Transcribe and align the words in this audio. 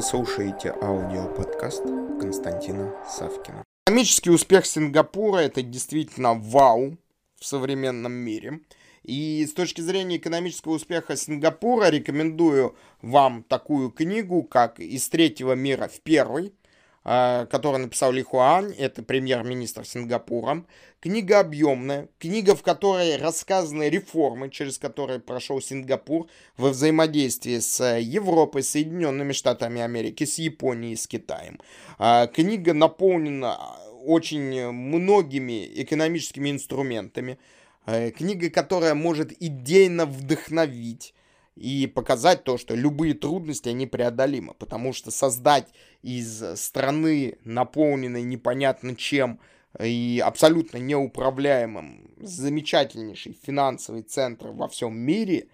Вы 0.00 0.06
слушаете 0.06 0.70
аудиоподкаст 0.80 1.82
Константина 2.18 2.94
Савкина. 3.06 3.62
Экономический 3.84 4.30
успех 4.30 4.64
Сингапура– 4.64 5.36
это 5.40 5.60
действительно 5.60 6.32
вау 6.32 6.96
в 7.38 7.44
современном 7.44 8.14
мире. 8.14 8.60
И 9.02 9.44
с 9.44 9.52
точки 9.52 9.82
зрения 9.82 10.16
экономического 10.16 10.72
успеха 10.72 11.16
Сингапура 11.16 11.90
рекомендую 11.90 12.76
вам 13.02 13.42
такую 13.42 13.90
книгу, 13.90 14.42
как 14.42 14.80
«Из 14.80 15.06
третьего 15.10 15.52
мира 15.52 15.86
в 15.86 16.00
первый», 16.00 16.54
который 17.02 17.78
написал 17.78 18.12
Ли 18.12 18.22
Хуан, 18.22 18.74
это 18.76 19.02
премьер-министр 19.02 19.86
Сингапура. 19.86 20.64
Книга 21.00 21.40
объемная, 21.40 22.08
книга, 22.18 22.54
в 22.54 22.62
которой 22.62 23.16
рассказаны 23.16 23.88
реформы, 23.88 24.50
через 24.50 24.78
которые 24.78 25.18
прошел 25.18 25.62
Сингапур 25.62 26.28
во 26.58 26.68
взаимодействии 26.68 27.58
с 27.58 27.96
Европой, 27.98 28.62
Соединенными 28.62 29.32
Штатами 29.32 29.80
Америки, 29.80 30.24
с 30.24 30.38
Японией, 30.38 30.96
с 30.96 31.06
Китаем. 31.06 31.58
А, 31.98 32.26
книга 32.26 32.74
наполнена 32.74 33.58
очень 34.04 34.70
многими 34.70 35.66
экономическими 35.82 36.50
инструментами. 36.50 37.38
А, 37.86 38.10
книга, 38.10 38.50
которая 38.50 38.94
может 38.94 39.32
идейно 39.40 40.04
вдохновить 40.04 41.14
и 41.60 41.86
показать 41.86 42.42
то, 42.42 42.56
что 42.56 42.74
любые 42.74 43.12
трудности, 43.12 43.68
они 43.68 43.86
преодолимы, 43.86 44.54
потому 44.54 44.94
что 44.94 45.10
создать 45.10 45.68
из 46.00 46.42
страны, 46.58 47.36
наполненной 47.44 48.22
непонятно 48.22 48.96
чем, 48.96 49.40
и 49.78 50.22
абсолютно 50.24 50.78
неуправляемым, 50.78 52.14
замечательнейший 52.16 53.38
финансовый 53.42 54.02
центр 54.02 54.48
во 54.48 54.68
всем 54.68 54.96
мире, 54.96 55.48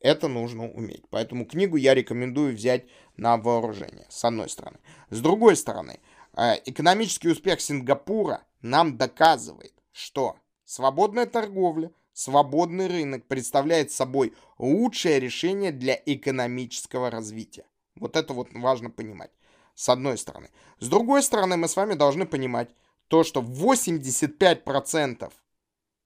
это 0.00 0.28
нужно 0.28 0.70
уметь. 0.70 1.04
Поэтому 1.08 1.46
книгу 1.46 1.76
я 1.76 1.94
рекомендую 1.94 2.54
взять 2.54 2.84
на 3.16 3.38
вооружение, 3.38 4.06
с 4.10 4.22
одной 4.22 4.50
стороны. 4.50 4.76
С 5.08 5.22
другой 5.22 5.56
стороны, 5.56 6.00
э, 6.36 6.56
экономический 6.66 7.30
успех 7.30 7.62
Сингапура 7.62 8.42
нам 8.60 8.98
доказывает, 8.98 9.72
что 9.90 10.36
свободная 10.66 11.24
торговля, 11.24 11.90
свободный 12.12 12.86
рынок 12.86 13.26
представляет 13.26 13.90
собой 13.90 14.34
лучшее 14.58 15.20
решение 15.20 15.72
для 15.72 16.00
экономического 16.06 17.10
развития. 17.10 17.66
Вот 17.96 18.16
это 18.16 18.32
вот 18.32 18.48
важно 18.52 18.90
понимать, 18.90 19.30
с 19.74 19.88
одной 19.88 20.18
стороны. 20.18 20.50
С 20.78 20.88
другой 20.88 21.22
стороны, 21.22 21.56
мы 21.56 21.68
с 21.68 21.76
вами 21.76 21.94
должны 21.94 22.26
понимать 22.26 22.70
то, 23.08 23.24
что 23.24 23.40
85% 23.40 25.32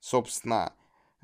собственно 0.00 0.74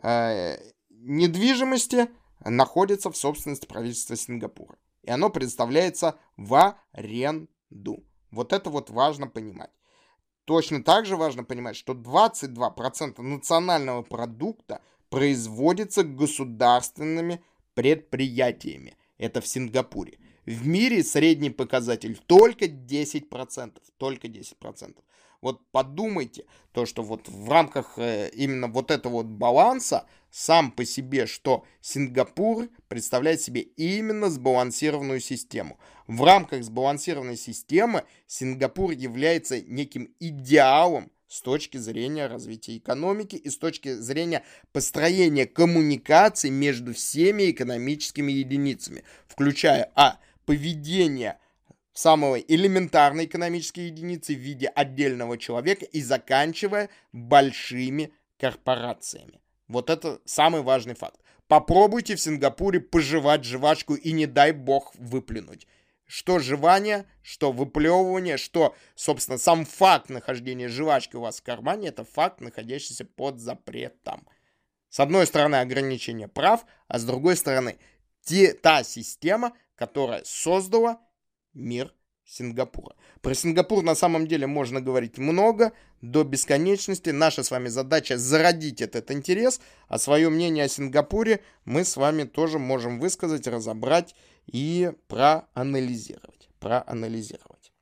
э, 0.02 0.56
недвижимости 0.88 2.08
находится 2.44 3.10
в 3.10 3.16
собственности 3.16 3.66
правительства 3.66 4.16
Сингапура. 4.16 4.78
И 5.02 5.10
оно 5.10 5.30
предоставляется 5.30 6.18
в 6.36 6.76
аренду. 6.92 8.04
Вот 8.30 8.52
это 8.52 8.70
вот 8.70 8.90
важно 8.90 9.26
понимать. 9.26 9.70
Точно 10.44 10.82
так 10.82 11.06
же 11.06 11.16
важно 11.16 11.44
понимать, 11.44 11.76
что 11.76 11.92
22% 11.92 13.20
национального 13.22 14.02
продукта 14.02 14.80
производится 15.08 16.02
государственными 16.02 17.42
предприятиями. 17.74 18.96
Это 19.18 19.40
в 19.40 19.46
Сингапуре. 19.46 20.18
В 20.50 20.66
мире 20.66 21.04
средний 21.04 21.50
показатель 21.50 22.18
только 22.26 22.64
10%. 22.64 23.72
Только 23.98 24.26
10%. 24.26 24.96
Вот 25.40 25.60
подумайте, 25.70 26.44
то, 26.72 26.86
что 26.86 27.02
вот 27.04 27.28
в 27.28 27.48
рамках 27.48 27.98
э, 27.98 28.30
именно 28.34 28.66
вот 28.66 28.90
этого 28.90 29.12
вот 29.12 29.26
баланса 29.26 30.06
сам 30.28 30.72
по 30.72 30.84
себе, 30.84 31.26
что 31.26 31.64
Сингапур 31.80 32.68
представляет 32.88 33.40
себе 33.40 33.60
именно 33.60 34.28
сбалансированную 34.28 35.20
систему. 35.20 35.78
В 36.08 36.24
рамках 36.24 36.64
сбалансированной 36.64 37.36
системы 37.36 38.02
Сингапур 38.26 38.90
является 38.90 39.60
неким 39.60 40.12
идеалом 40.18 41.12
с 41.28 41.42
точки 41.42 41.76
зрения 41.76 42.26
развития 42.26 42.76
экономики 42.76 43.36
и 43.36 43.48
с 43.50 43.56
точки 43.56 43.94
зрения 43.94 44.42
построения 44.72 45.46
коммуникаций 45.46 46.50
между 46.50 46.92
всеми 46.92 47.52
экономическими 47.52 48.32
единицами, 48.32 49.04
включая 49.28 49.92
а. 49.94 50.18
Поведение 50.50 51.38
самого 51.92 52.34
элементарной 52.34 53.26
экономической 53.26 53.86
единицы 53.86 54.34
в 54.34 54.38
виде 54.38 54.66
отдельного 54.66 55.38
человека 55.38 55.84
и 55.84 56.02
заканчивая 56.02 56.90
большими 57.12 58.12
корпорациями. 58.36 59.40
Вот 59.68 59.90
это 59.90 60.18
самый 60.24 60.62
важный 60.62 60.94
факт. 60.94 61.20
Попробуйте 61.46 62.16
в 62.16 62.20
Сингапуре 62.20 62.80
пожевать 62.80 63.44
жвачку 63.44 63.94
и 63.94 64.10
не 64.10 64.26
дай 64.26 64.50
бог 64.50 64.92
выплюнуть. 64.96 65.68
Что 66.04 66.40
жевание, 66.40 67.04
что 67.22 67.52
выплевывание, 67.52 68.36
что, 68.36 68.74
собственно, 68.96 69.38
сам 69.38 69.64
факт 69.64 70.10
нахождения 70.10 70.66
жвачки 70.66 71.14
у 71.14 71.20
вас 71.20 71.38
в 71.38 71.44
кармане, 71.44 71.90
это 71.90 72.02
факт, 72.02 72.40
находящийся 72.40 73.04
под 73.04 73.38
запретом. 73.38 74.26
С 74.88 74.98
одной 74.98 75.28
стороны 75.28 75.60
ограничение 75.60 76.26
прав, 76.26 76.66
а 76.88 76.98
с 76.98 77.04
другой 77.04 77.36
стороны 77.36 77.78
те, 78.22 78.52
та 78.52 78.82
система, 78.82 79.52
которая 79.80 80.20
создала 80.26 81.00
мир 81.54 81.94
Сингапура. 82.26 82.94
Про 83.22 83.34
Сингапур 83.34 83.82
на 83.82 83.94
самом 83.94 84.26
деле 84.26 84.46
можно 84.46 84.82
говорить 84.82 85.16
много, 85.16 85.72
до 86.02 86.22
бесконечности. 86.22 87.10
Наша 87.10 87.42
с 87.42 87.50
вами 87.50 87.68
задача 87.68 88.18
зародить 88.18 88.82
этот 88.82 89.10
интерес, 89.10 89.58
а 89.88 89.98
свое 89.98 90.28
мнение 90.28 90.64
о 90.64 90.68
Сингапуре 90.68 91.40
мы 91.64 91.84
с 91.84 91.96
вами 91.96 92.24
тоже 92.24 92.58
можем 92.58 93.00
высказать, 93.00 93.46
разобрать 93.46 94.14
и 94.46 94.92
проанализировать. 95.08 96.50
Проанализировать. 96.60 97.72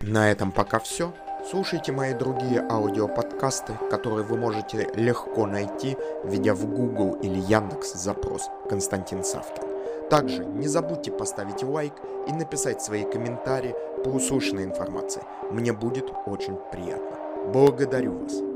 На 0.00 0.28
этом 0.28 0.50
пока 0.50 0.80
все. 0.80 1.14
Слушайте 1.48 1.92
мои 1.92 2.14
другие 2.14 2.60
аудиоподкасты, 2.68 3.74
которые 3.90 4.26
вы 4.26 4.36
можете 4.36 4.90
легко 4.96 5.46
найти, 5.46 5.96
введя 6.24 6.54
в 6.54 6.66
Google 6.66 7.14
или 7.22 7.38
Яндекс 7.38 7.94
запрос 7.94 8.48
«Константин 8.68 9.22
Савкин». 9.22 9.71
Также 10.10 10.44
не 10.44 10.68
забудьте 10.68 11.10
поставить 11.10 11.62
лайк 11.62 11.94
и 12.28 12.32
написать 12.32 12.82
свои 12.82 13.04
комментарии 13.04 13.74
по 14.04 14.08
услышанной 14.08 14.64
информации. 14.64 15.22
Мне 15.50 15.72
будет 15.72 16.12
очень 16.26 16.56
приятно. 16.70 17.18
Благодарю 17.52 18.18
вас. 18.18 18.51